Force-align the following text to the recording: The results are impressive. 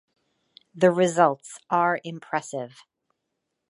The 0.73 0.89
results 0.89 1.59
are 1.69 2.01
impressive. 2.03 2.87